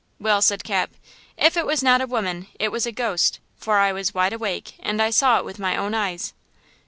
"Well," 0.19 0.41
said 0.41 0.63
Cap, 0.63 0.89
"if 1.37 1.55
it 1.55 1.67
was 1.67 1.83
not 1.83 2.01
a 2.01 2.07
woman 2.07 2.47
it 2.59 2.71
was 2.71 2.87
a 2.87 2.91
ghost; 2.91 3.39
for 3.55 3.77
I 3.77 3.91
was 3.93 4.15
wide 4.15 4.33
awake, 4.33 4.73
and 4.79 4.99
I 4.99 5.11
saw 5.11 5.37
it 5.37 5.45
with 5.45 5.59
my 5.59 5.77
own 5.77 5.93
eyes!" 5.93 6.33